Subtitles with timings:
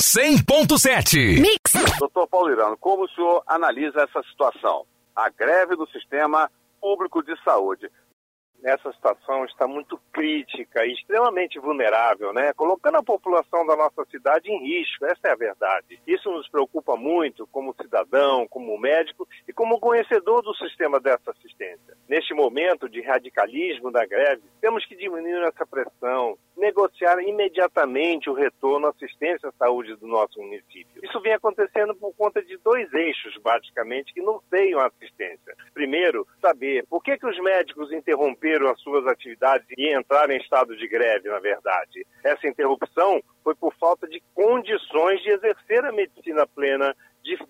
[0.00, 1.38] 100.7.
[1.38, 1.98] Mix.
[1.98, 4.86] Doutor Paulo Irano, como o senhor analisa essa situação?
[5.14, 7.90] A greve do sistema público de saúde
[8.62, 12.52] nessa situação está muito crítica e extremamente vulnerável, né?
[12.54, 16.00] Colocando a população da nossa cidade em risco, essa é a verdade.
[16.06, 21.96] Isso nos preocupa muito como cidadão, como médico e como conhecedor do sistema dessa assistência.
[22.08, 28.86] Neste momento de radicalismo da greve, temos que diminuir essa pressão, negociar imediatamente o retorno
[28.86, 31.02] à assistência à saúde do nosso município.
[31.02, 34.40] Isso vem acontecendo por conta de dois eixos, basicamente, que não
[34.78, 35.56] a assistência.
[35.72, 40.76] Primeiro, saber por que, que os médicos interromperam as suas atividades e entraram em estado
[40.76, 42.06] de greve, na verdade.
[42.22, 46.94] Essa interrupção foi por falta de condições de exercer a medicina plena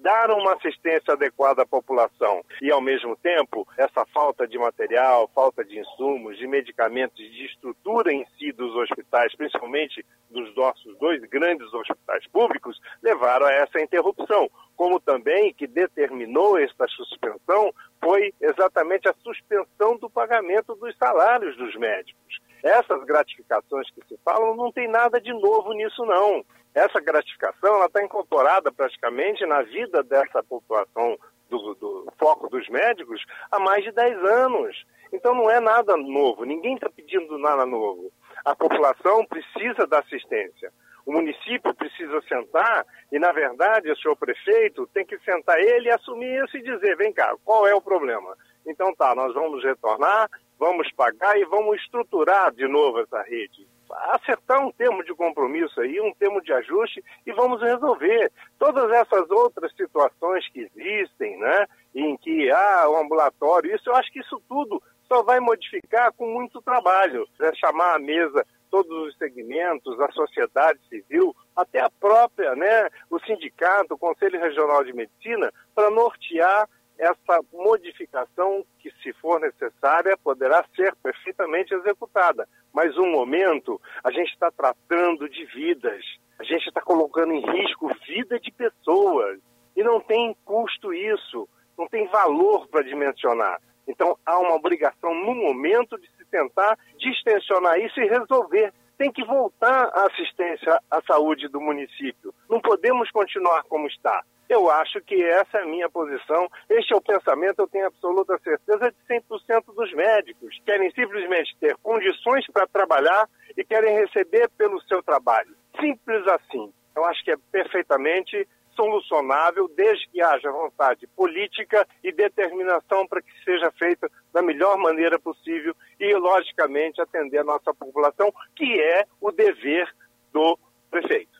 [0.00, 2.42] dar uma assistência adequada à população.
[2.60, 8.12] E, ao mesmo tempo, essa falta de material, falta de insumos, de medicamentos, de estrutura
[8.12, 14.50] em si dos hospitais, principalmente dos nossos dois grandes hospitais públicos, levaram a essa interrupção.
[14.76, 17.72] Como também que determinou esta suspensão
[18.02, 22.40] foi exatamente a suspensão do pagamento dos salários dos médicos.
[22.62, 26.44] Essas gratificações que se falam não tem nada de novo nisso, não
[26.74, 33.58] essa gratificação está incorporada praticamente na vida dessa população do, do, foco dos médicos há
[33.58, 34.84] mais de 10 anos.
[35.12, 38.12] Então não é nada novo, ninguém está pedindo nada novo.
[38.44, 40.72] A população precisa da assistência.
[41.04, 45.92] O município precisa sentar e, na verdade, o senhor prefeito tem que sentar ele e
[45.92, 48.36] assumir isso e dizer: vem cá, qual é o problema?
[48.66, 54.64] Então tá, nós vamos retornar, vamos pagar e vamos estruturar de novo essa rede acertar
[54.64, 58.32] um termo de compromisso aí, um termo de ajuste e vamos resolver.
[58.58, 63.96] Todas essas outras situações que existem, né, em que há ah, o ambulatório, isso eu
[63.96, 67.26] acho que isso tudo só vai modificar com muito trabalho.
[67.40, 73.18] É chamar à mesa todos os segmentos, a sociedade civil, até a própria, né, o
[73.18, 76.68] sindicato, o Conselho Regional de Medicina, para nortear
[77.00, 82.46] essa modificação que, se for necessária, poderá ser perfeitamente executada.
[82.72, 86.04] Mas um momento, a gente está tratando de vidas,
[86.38, 89.40] a gente está colocando em risco vida de pessoas.
[89.74, 93.58] E não tem custo isso, não tem valor para dimensionar.
[93.88, 98.74] Então há uma obrigação no momento de se tentar distensionar isso e resolver.
[98.98, 102.34] Tem que voltar a assistência à saúde do município.
[102.48, 104.22] Não podemos continuar como está.
[104.50, 106.50] Eu acho que essa é a minha posição.
[106.68, 110.60] Este é o pensamento, eu tenho absoluta certeza, de 100% dos médicos.
[110.66, 115.54] Querem simplesmente ter condições para trabalhar e querem receber pelo seu trabalho.
[115.80, 116.72] Simples assim.
[116.96, 123.30] Eu acho que é perfeitamente solucionável desde que haja vontade política e determinação para que
[123.44, 129.30] seja feita da melhor maneira possível e, logicamente, atender a nossa população, que é o
[129.30, 129.88] dever
[130.32, 130.58] do
[130.90, 131.38] prefeito.